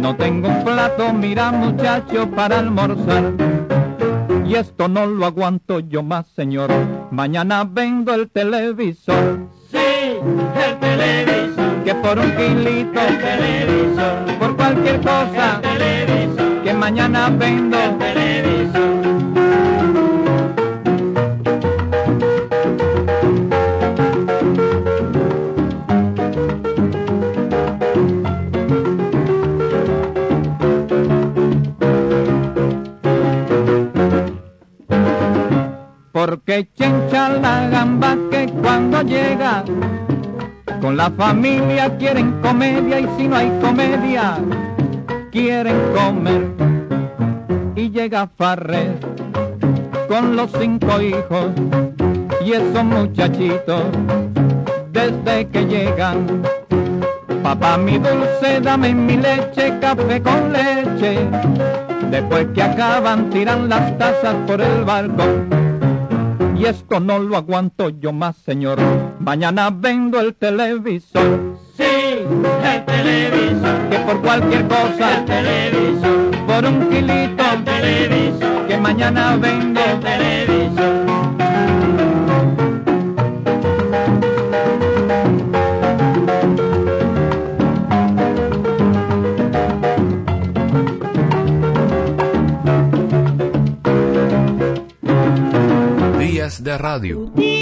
No 0.00 0.16
tengo 0.16 0.48
un 0.48 0.64
plato, 0.64 1.12
mira 1.12 1.52
muchacho, 1.52 2.26
para 2.30 2.60
almorzar. 2.60 3.63
Y 4.46 4.56
esto 4.56 4.88
no 4.88 5.06
lo 5.06 5.24
aguanto 5.24 5.80
yo 5.80 6.02
más, 6.02 6.26
señor. 6.36 6.70
Mañana 7.10 7.64
vendo 7.64 8.12
el 8.12 8.30
televisor. 8.30 9.38
Sí, 9.70 9.78
el 9.78 10.78
televisor. 10.78 11.84
Que 11.84 11.94
por 11.94 12.18
un 12.18 12.30
kilito. 12.32 13.00
El 13.00 13.18
televisor. 13.18 14.38
Por 14.38 14.56
cualquier 14.56 15.00
cosa. 15.00 15.60
El 15.62 15.78
televisor. 15.78 16.62
Que 16.62 16.74
mañana 16.74 17.30
vendo. 17.30 17.78
El 17.78 17.98
televisor. 17.98 19.13
Porque 36.44 36.68
chencha 36.74 37.30
la 37.30 37.68
gamba 37.70 38.18
que 38.30 38.46
cuando 38.60 39.00
llega 39.00 39.64
con 40.78 40.94
la 40.94 41.10
familia 41.10 41.96
quieren 41.96 42.32
comedia 42.42 43.00
y 43.00 43.08
si 43.16 43.28
no 43.28 43.36
hay 43.36 43.50
comedia 43.62 44.36
quieren 45.32 45.76
comer. 45.94 46.50
Y 47.76 47.90
llega 47.90 48.28
Farrés 48.36 48.92
con 50.06 50.36
los 50.36 50.50
cinco 50.60 51.00
hijos 51.00 51.46
y 52.44 52.52
esos 52.52 52.84
muchachitos 52.84 53.84
desde 54.92 55.48
que 55.48 55.64
llegan. 55.64 56.42
Papá 57.42 57.78
mi 57.78 57.98
dulce, 57.98 58.60
dame 58.60 58.94
mi 58.94 59.16
leche, 59.16 59.78
café 59.80 60.20
con 60.20 60.52
leche. 60.52 61.26
Después 62.10 62.48
que 62.54 62.62
acaban 62.62 63.30
tiran 63.30 63.68
las 63.70 63.96
tazas 63.96 64.34
por 64.46 64.60
el 64.60 64.84
balcón. 64.84 65.63
Y 66.56 66.66
esto 66.66 67.00
no 67.00 67.18
lo 67.18 67.36
aguanto 67.36 67.88
yo 67.88 68.12
más, 68.12 68.36
señor. 68.36 68.78
Mañana 69.18 69.70
vendo 69.70 70.20
el 70.20 70.34
televisor. 70.34 71.58
Sí, 71.76 71.82
el 71.82 72.84
televisor. 72.84 73.88
Que 73.90 73.98
por 73.98 74.22
cualquier 74.22 74.68
cosa. 74.68 75.18
El 75.18 75.24
televisor. 75.24 76.46
Por 76.46 76.64
un 76.66 76.88
kilito. 76.88 77.44
El 77.52 77.64
televisor. 77.64 78.66
Que 78.68 78.78
mañana 78.78 79.36
vendo. 79.36 79.80
El 79.80 80.00
televisor. 80.00 81.03
De 96.64 96.78
radio. 96.78 97.53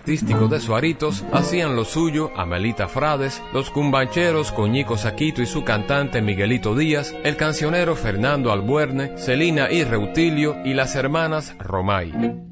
Artístico 0.00 0.48
de 0.48 0.60
Suaritos 0.60 1.24
hacían 1.30 1.76
lo 1.76 1.84
suyo 1.84 2.30
Amelita 2.34 2.88
Frades, 2.88 3.42
los 3.52 3.68
cumbancheros 3.68 4.50
Coñico 4.50 4.96
Saquito 4.96 5.42
y 5.42 5.46
su 5.46 5.62
cantante 5.62 6.22
Miguelito 6.22 6.74
Díaz, 6.74 7.14
el 7.22 7.36
cancionero 7.36 7.94
Fernando 7.96 8.50
Albuerne, 8.50 9.18
Celina 9.18 9.70
y 9.70 9.84
Reutilio 9.84 10.56
y 10.64 10.72
las 10.72 10.96
hermanas 10.96 11.54
Romay. 11.58 12.49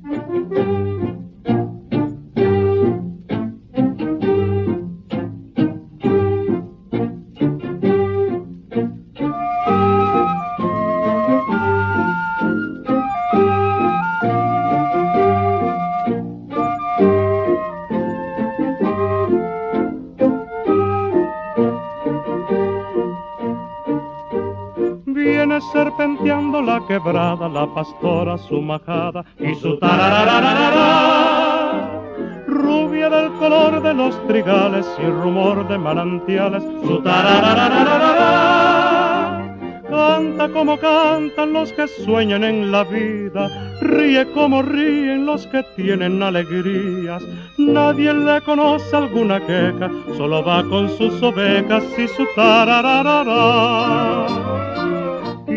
Quebrada, 26.89 27.49
la 27.49 27.73
pastora 27.73 28.37
su 28.39 28.61
majada 28.63 29.25
y 29.39 29.55
su 29.55 29.79
tararararara. 29.79 32.03
Rubia 32.47 33.09
del 33.11 33.33
color 33.35 33.81
de 33.83 33.95
los 33.95 34.27
trigales 34.27 34.87
y 34.99 35.05
rumor 35.05 35.69
de 35.69 35.79
manantiales, 35.79 36.65
su 36.83 37.01
tararararara. 37.03 39.55
Canta 39.89 40.49
como 40.49 40.77
cantan 40.79 41.53
los 41.53 41.73
que 41.75 41.87
sueñan 41.89 42.45
en 42.45 42.73
la 42.73 42.85
vida, 42.85 43.51
ríe 43.83 44.25
como 44.33 44.63
ríen 44.63 45.27
los 45.27 45.47
que 45.47 45.63
tienen 45.77 46.23
alegrías. 46.23 47.23
Nadie 47.59 48.15
le 48.15 48.41
conoce 48.41 48.97
alguna 48.97 49.41
queja, 49.41 49.91
solo 50.17 50.43
va 50.43 50.65
con 50.65 50.89
sus 50.97 51.23
ovejas 51.23 51.85
y 51.99 52.09
su 52.09 52.25
tararararara. 52.35 54.68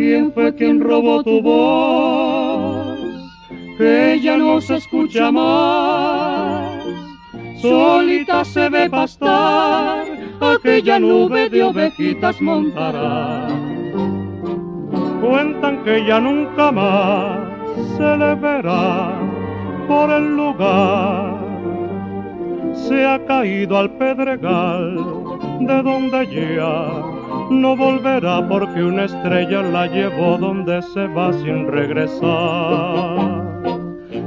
¿Quién 0.04 0.34
fue 0.34 0.56
quien 0.56 0.82
robó 0.82 1.22
tu 1.22 1.44
voz? 1.44 2.98
Que 3.78 4.20
ya 4.20 4.36
no 4.36 4.60
se 4.60 4.78
escucha 4.78 5.32
más. 5.32 6.84
Solita 7.62 8.44
se 8.44 8.68
ve 8.70 8.90
pastar, 8.90 10.04
aquella 10.40 10.98
nube 10.98 11.52
de 11.52 11.62
ovejitas 11.62 12.42
montará. 12.42 13.48
Cuentan 15.22 15.84
que 15.84 16.04
ya 16.04 16.20
nunca 16.20 16.72
más 16.72 17.40
se 17.96 18.18
le 18.18 18.34
verá 18.34 19.20
por 19.88 20.10
el 20.10 20.36
lugar. 20.36 21.41
Se 22.74 23.06
ha 23.06 23.24
caído 23.26 23.78
al 23.78 23.92
pedregal 23.92 24.96
de 25.60 25.84
donde 25.84 26.28
ya 26.28 26.90
no 27.50 27.76
volverá 27.76 28.48
porque 28.48 28.82
una 28.84 29.04
estrella 29.06 29.62
la 29.62 29.88
llevó 29.88 30.38
donde 30.38 30.82
se 30.82 31.08
va 31.08 31.34
sin 31.34 31.68
regresar. 31.68 33.42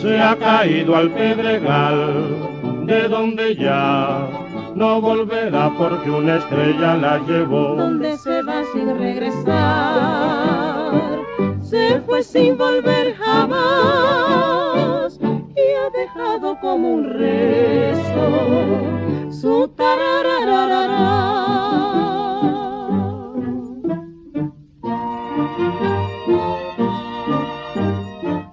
Se 0.00 0.20
ha 0.20 0.36
caído 0.36 0.96
al 0.96 1.10
pedregal 1.10 2.24
de 2.86 3.08
donde 3.08 3.56
ya 3.56 4.28
no 4.74 5.00
volverá 5.00 5.70
porque 5.78 6.10
una 6.10 6.36
estrella 6.36 6.96
la 6.96 7.18
llevó. 7.26 7.76
Donde 7.76 8.16
se 8.16 8.42
va 8.42 8.62
sin 8.72 8.98
regresar, 8.98 10.33
fue 12.14 12.22
sin 12.22 12.56
volver 12.56 13.16
jamás 13.16 15.18
y 15.20 15.74
ha 15.74 15.90
dejado 15.90 16.56
como 16.60 16.94
un 16.94 17.10
rezo 17.10 18.30
su 19.32 19.66
tararararara. 19.76 20.92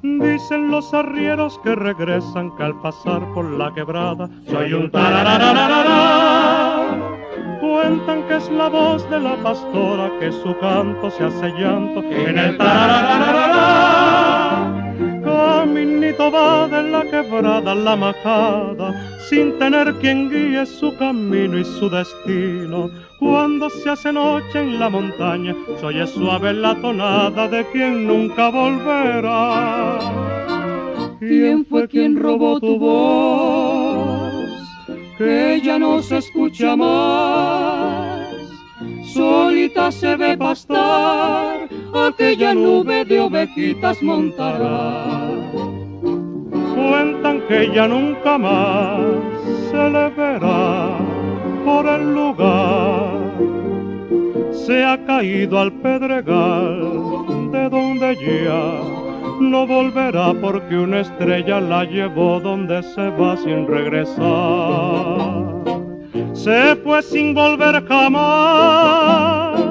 Dicen 0.01 0.71
los 0.71 0.91
arrieros 0.95 1.59
que 1.63 1.75
regresan 1.75 2.57
que 2.57 2.63
al 2.63 2.81
pasar 2.81 3.31
por 3.35 3.45
la 3.45 3.71
quebrada 3.75 4.27
soy 4.49 4.73
un 4.73 4.89
tararararara. 4.89 6.60
Cuentan 7.81 8.27
que 8.27 8.35
es 8.35 8.47
la 8.51 8.69
voz 8.69 9.09
de 9.09 9.19
la 9.19 9.35
pastora 9.37 10.11
que 10.19 10.31
su 10.31 10.55
canto 10.59 11.09
se 11.09 11.23
hace 11.23 11.47
llanto 11.59 12.03
en 12.11 12.37
el. 12.37 12.55
Caminito 15.23 16.31
va 16.31 16.67
de 16.67 16.83
la 16.83 17.01
quebrada 17.09 17.73
la 17.73 17.95
majada 17.95 18.93
sin 19.27 19.57
tener 19.57 19.95
quien 19.95 20.29
guíe 20.29 20.63
su 20.67 20.95
camino 20.97 21.57
y 21.57 21.65
su 21.65 21.89
destino. 21.89 22.91
Cuando 23.17 23.67
se 23.71 23.89
hace 23.89 24.13
noche 24.13 24.59
en 24.59 24.79
la 24.79 24.87
montaña, 24.87 25.55
se 25.79 25.85
oye 25.87 26.05
suave 26.05 26.53
la 26.53 26.75
tonada 26.75 27.47
de 27.47 27.65
quien 27.71 28.05
nunca 28.05 28.51
volverá. 28.51 29.97
¿Quién 31.17 31.65
fue 31.65 31.87
quien 31.87 32.19
robó 32.19 32.59
tu 32.59 32.77
voz? 32.77 34.33
Que 35.17 35.61
ya 35.63 35.79
no 35.79 36.01
se 36.03 36.17
escucha 36.17 36.75
más. 36.75 37.70
Solita 39.03 39.91
se 39.91 40.15
ve 40.15 40.37
pastar, 40.37 41.67
aquella 41.93 42.53
nube 42.53 43.03
de 43.05 43.19
ovejitas 43.19 44.01
montará. 44.01 45.29
Cuentan 46.75 47.41
que 47.47 47.71
ya 47.73 47.87
nunca 47.87 48.37
más 48.37 49.01
se 49.69 49.89
le 49.89 50.09
verá 50.09 50.97
por 51.65 51.85
el 51.87 52.13
lugar. 52.13 53.19
Se 54.51 54.83
ha 54.85 55.03
caído 55.05 55.59
al 55.59 55.71
pedregal 55.71 57.51
de 57.51 57.69
donde 57.69 58.15
ya 58.15 59.01
no 59.41 59.65
volverá 59.65 60.33
porque 60.39 60.77
una 60.77 60.99
estrella 61.01 61.59
la 61.59 61.83
llevó 61.83 62.39
donde 62.39 62.83
se 62.83 63.09
va 63.09 63.35
sin 63.37 63.67
regresar. 63.67 65.40
Se 66.43 66.75
fue 66.77 67.03
sin 67.03 67.35
volver 67.35 67.85
jamás 67.87 69.61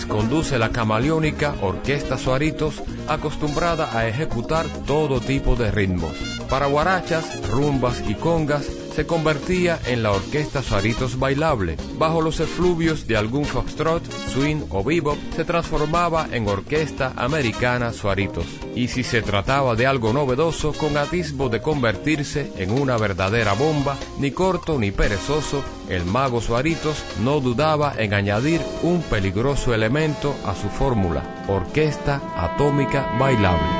Conduce 0.08 0.58
la 0.58 0.70
camaleónica 0.70 1.54
Orquesta 1.60 2.16
Suaritos, 2.16 2.82
acostumbrada 3.06 3.90
a 3.98 4.08
ejecutar 4.08 4.64
todo 4.86 5.20
tipo 5.20 5.56
de 5.56 5.70
ritmos. 5.70 6.12
Para 6.48 6.68
guarachas, 6.68 7.46
rumbas 7.50 8.02
y 8.08 8.14
congas, 8.14 8.66
se 8.98 9.06
convertía 9.06 9.78
en 9.86 10.02
la 10.02 10.10
Orquesta 10.10 10.60
Suaritos 10.60 11.20
Bailable. 11.20 11.76
Bajo 11.98 12.20
los 12.20 12.40
efluvios 12.40 13.06
de 13.06 13.16
algún 13.16 13.44
foxtrot, 13.44 14.02
swing 14.26 14.62
o 14.70 14.82
bebop, 14.82 15.16
se 15.36 15.44
transformaba 15.44 16.26
en 16.32 16.48
Orquesta 16.48 17.12
Americana 17.14 17.92
Suaritos. 17.92 18.44
Y 18.74 18.88
si 18.88 19.04
se 19.04 19.22
trataba 19.22 19.76
de 19.76 19.86
algo 19.86 20.12
novedoso, 20.12 20.72
con 20.72 20.96
atisbo 20.96 21.48
de 21.48 21.62
convertirse 21.62 22.50
en 22.56 22.72
una 22.72 22.96
verdadera 22.96 23.52
bomba, 23.52 23.96
ni 24.18 24.32
corto 24.32 24.80
ni 24.80 24.90
perezoso, 24.90 25.62
el 25.88 26.04
mago 26.04 26.40
Suaritos 26.40 27.04
no 27.22 27.38
dudaba 27.38 27.94
en 27.98 28.14
añadir 28.14 28.60
un 28.82 29.00
peligroso 29.02 29.74
elemento 29.74 30.34
a 30.44 30.56
su 30.56 30.68
fórmula, 30.70 31.44
Orquesta 31.46 32.20
Atómica 32.36 33.14
Bailable. 33.16 33.78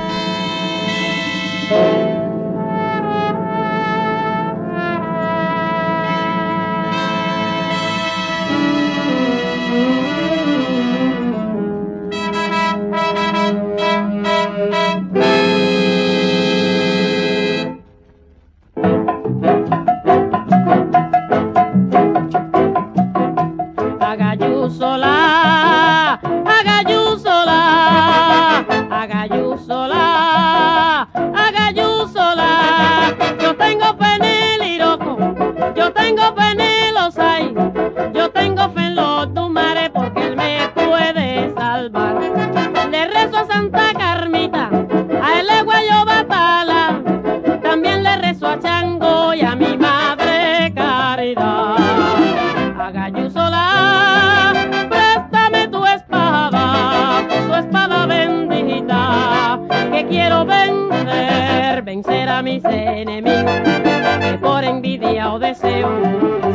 envidia 64.99 65.31
o 65.31 65.39
deseo 65.39 65.89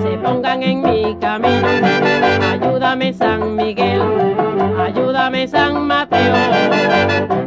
se 0.03 0.18
pongan 0.18 0.62
en 0.62 0.82
mi 0.82 1.16
camino. 1.16 1.66
Ayúdame 2.53 3.12
San 3.12 3.57
Miguel, 3.57 4.03
ayúdame 4.78 5.49
San 5.49 5.86
Mateo. 5.86 7.43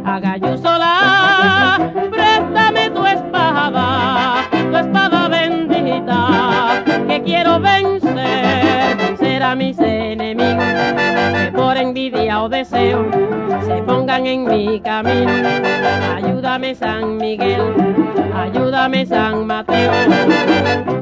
envidia 11.98 12.42
o 12.42 12.48
deseo 12.48 13.10
se 13.66 13.82
pongan 13.82 14.26
en 14.26 14.44
mi 14.44 14.80
camino. 14.80 15.32
Ayúdame 16.16 16.74
San 16.74 17.16
Miguel, 17.16 17.74
ayúdame 18.34 19.04
San 19.04 19.46
Mateo, 19.46 19.90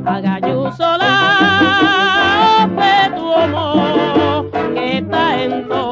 haga 0.07 0.41
yo 0.41 0.73
sola 0.73 1.11
de 2.77 3.17
tu 3.17 3.35
amor 3.35 4.51
que 4.75 4.99
está 4.99 5.43
en 5.43 5.69
todo. 5.69 5.86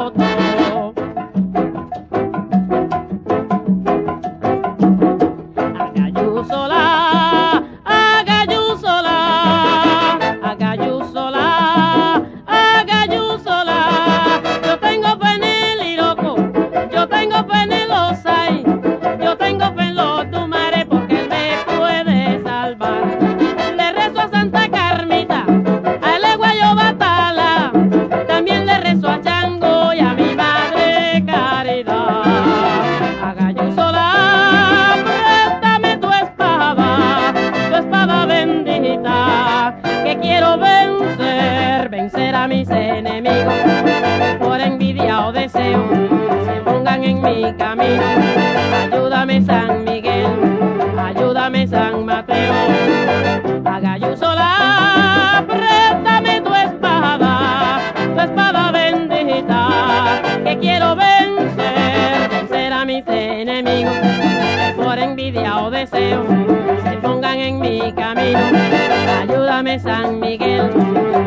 Ayúdame 69.75 69.81
San 69.81 70.21
Miguel, 70.21 70.71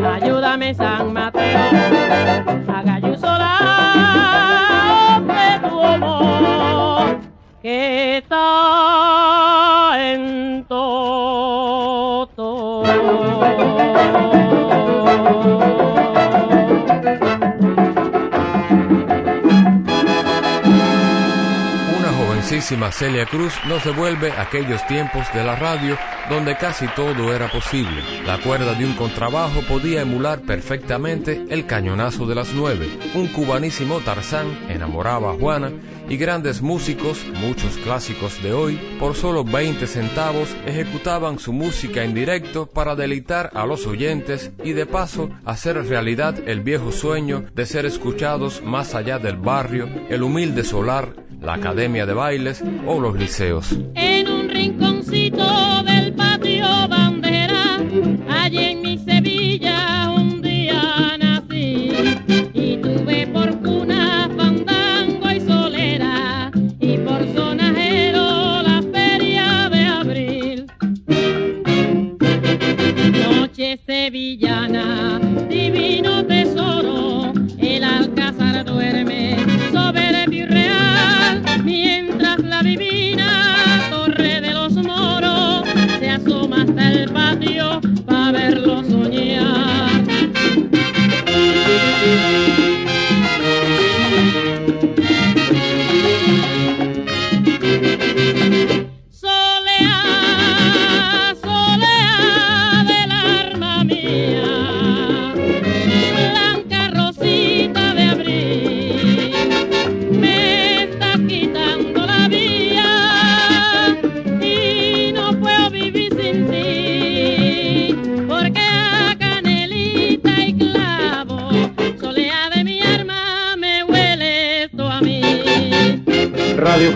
ayúdame 0.06 0.74
San 0.74 1.12
Mateo, 1.12 1.60
haga 2.74 2.98
yo 3.00 3.18
sola 3.18 5.22
de 5.28 5.60
tu 5.68 5.84
amor. 5.84 7.20
Que 7.62 8.20
está 8.20 8.47
mismísima 22.68 22.92
Celia 22.92 23.26
Cruz 23.26 23.54
nos 23.66 23.86
devuelve 23.86 24.30
aquellos 24.34 24.86
tiempos 24.88 25.26
de 25.34 25.42
la 25.42 25.56
radio 25.56 25.98
donde 26.30 26.58
casi 26.58 26.86
todo 26.90 27.34
era 27.34 27.50
posible. 27.50 28.04
La 28.26 28.42
cuerda 28.42 28.74
de 28.74 28.86
un 28.86 28.94
contrabajo 28.94 29.62
podía 29.62 30.02
emular 30.02 30.42
perfectamente 30.42 31.46
el 31.50 31.66
cañonazo 31.66 32.26
de 32.26 32.36
las 32.36 32.54
nueve. 32.54 32.90
Un 33.16 33.28
cubanísimo 33.28 34.02
Tarzán 34.02 34.48
enamoraba 34.68 35.32
a 35.32 35.36
Juana 35.36 35.72
y 36.10 36.18
grandes 36.18 36.62
músicos, 36.62 37.26
muchos 37.36 37.78
clásicos 37.78 38.44
de 38.44 38.52
hoy, 38.52 38.76
por 39.00 39.16
solo 39.16 39.46
20 39.46 39.88
centavos 39.88 40.50
ejecutaban 40.66 41.40
su 41.40 41.54
música 41.54 42.04
en 42.04 42.14
directo 42.14 42.66
para 42.66 42.96
deleitar 42.96 43.50
a 43.54 43.66
los 43.66 43.88
oyentes 43.88 44.52
y 44.62 44.74
de 44.74 44.86
paso 44.86 45.30
hacer 45.46 45.82
realidad 45.88 46.36
el 46.46 46.60
viejo 46.60 46.92
sueño 46.92 47.46
de 47.56 47.66
ser 47.66 47.86
escuchados 47.86 48.62
más 48.62 48.94
allá 48.94 49.20
del 49.20 49.38
barrio, 49.38 49.88
el 50.10 50.24
humilde 50.24 50.66
solar 50.66 51.27
la 51.42 51.54
academia 51.54 52.06
de 52.06 52.14
bailes 52.14 52.64
o 52.86 53.00
los 53.00 53.16
liceos. 53.16 53.78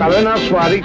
Cadena 0.01 0.35
Suárez. 0.35 0.81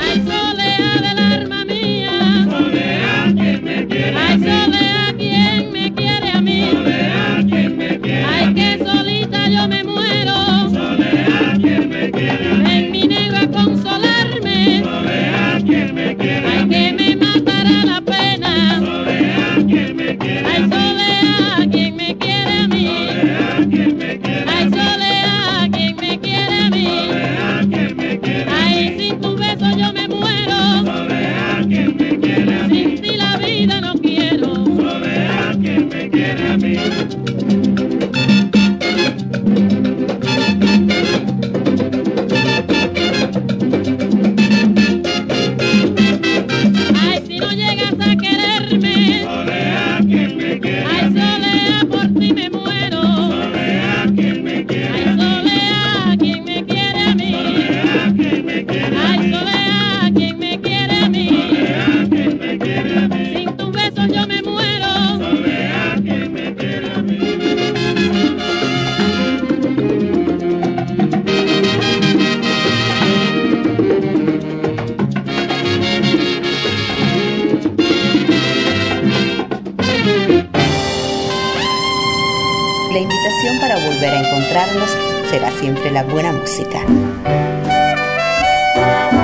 Siempre 85.67 85.91
la 85.91 86.05
buena 86.05 86.31
música. 86.31 86.81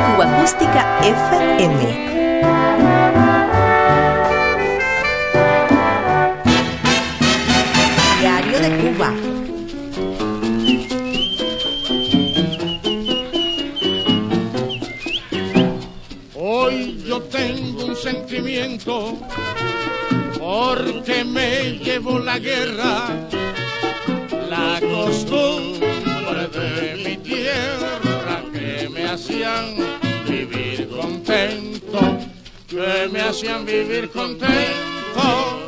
Cuba 0.09 0.25
Acústica 0.25 0.99
FM. 1.05 1.81
Diario 8.19 8.59
de 8.59 8.71
Cuba. 8.81 9.15
Hoy 16.35 17.05
yo 17.07 17.23
tengo 17.23 17.85
un 17.85 17.95
sentimiento 17.95 19.17
porque 20.41 21.25
me 21.25 21.79
llevo 21.79 22.19
la 22.19 22.41
guerra, 22.41 23.11
la 24.51 24.81
costumbre 24.81 25.72
de 26.35 26.97
mi 27.05 27.17
tierra 27.19 28.43
que 28.53 28.89
me 28.89 29.05
hacían 29.05 29.77
vivir 30.27 30.89
contento, 30.89 32.19
que 32.69 33.09
me 33.13 33.21
hacían 33.21 33.67
vivir 33.67 34.11
contento. 34.11 35.62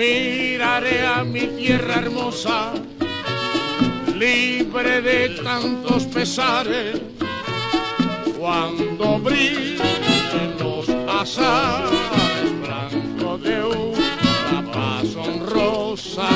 Miraré 0.00 1.06
a 1.06 1.24
mi 1.24 1.46
tierra 1.58 1.96
hermosa, 1.96 2.72
libre 4.16 5.02
de 5.02 5.28
tantos 5.44 6.04
pesares, 6.04 6.98
cuando 8.38 9.18
brillen 9.18 10.56
los 10.58 10.88
azares, 10.88 12.00
blanco 12.62 13.36
de 13.36 13.62
una 13.62 14.72
paz 14.72 15.16
honrosa, 15.16 16.28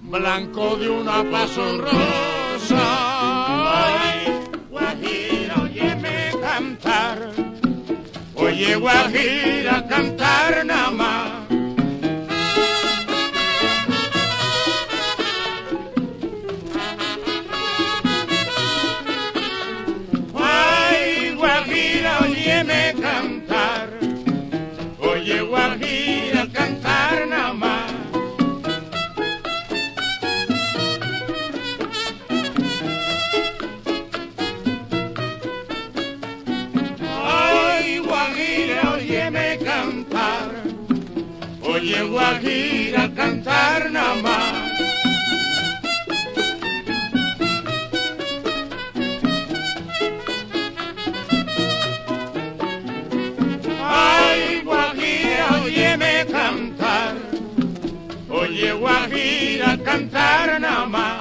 blanco 0.00 0.76
de 0.76 0.90
una 0.90 1.24
paz 1.30 1.56
honrosa. 1.56 2.82
Ay, 3.96 4.42
Guajira, 4.68 5.54
óyeme 5.62 6.32
cantar, 6.38 7.30
oye 8.34 8.76
Guajira 8.76 9.86
cantar 9.88 10.66
nada 10.66 10.90
más. 10.90 11.29
Oye, 41.90 42.02
Guajira, 42.02 43.12
cantar 43.16 43.90
nada 43.90 44.14
más. 44.22 44.70
Ay, 53.82 54.62
Guajira, 54.64 55.62
óyeme 55.64 56.26
cantar. 56.30 57.16
Oye, 58.28 58.72
Guajira, 58.72 59.76
cantar 59.78 60.60
nada 60.60 60.86
más. 60.86 61.19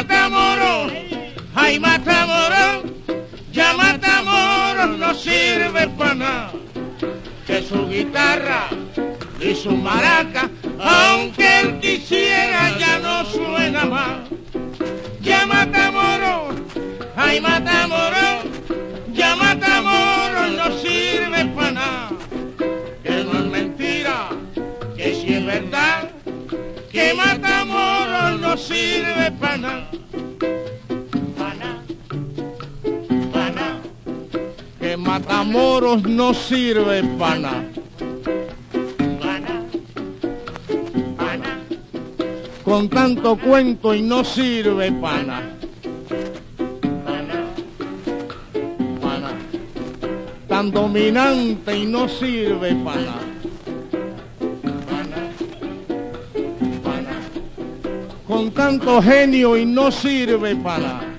Matamoros, 0.00 0.92
ay 1.54 1.78
Matamoros, 1.78 2.84
ya 3.52 3.74
Matamoros 3.74 4.96
no 4.98 5.12
sirve 5.12 5.88
para 5.88 6.14
nada. 6.14 6.52
Que 7.46 7.60
su 7.60 7.86
guitarra 7.86 8.68
y 9.38 9.54
su 9.54 9.76
maraca, 9.76 10.48
aunque 10.80 11.60
él 11.60 11.80
quisiera 11.80 12.78
ya 12.78 12.98
no 13.00 13.26
suena 13.26 13.84
más. 13.84 14.20
Ya 15.20 15.44
Matamoros, 15.44 16.54
ay 17.14 17.38
Matamoros, 17.42 18.44
ya 19.12 19.36
Matamoros 19.36 20.50
no 20.56 20.78
sirve 20.78 21.44
para 21.54 21.72
nada. 21.72 22.10
Que 23.02 23.22
no 23.24 23.38
es 23.38 23.44
mentira, 23.44 24.30
que 24.96 25.14
si 25.14 25.34
es 25.34 25.44
verdad, 25.44 26.08
que 26.90 27.12
Matamoros 27.12 28.40
no 28.40 28.56
sirve 28.56 29.30
para 29.38 29.56
nada. 29.58 29.89
moros 35.50 36.02
no 36.04 36.32
sirve 36.32 37.02
pana. 37.18 37.64
Con 42.64 42.88
tanto 42.88 43.36
cuento 43.36 43.92
y 43.94 44.02
no 44.02 44.22
sirve 44.22 44.92
pana. 44.92 45.42
Tan 50.46 50.70
dominante 50.70 51.76
y 51.76 51.86
no 51.86 52.08
sirve 52.08 52.74
pana. 52.84 53.16
Con 58.26 58.52
tanto 58.52 59.02
genio 59.02 59.56
y 59.56 59.66
no 59.66 59.90
sirve 59.90 60.54
pana. 60.54 61.09